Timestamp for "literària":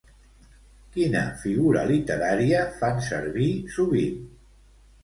1.91-2.65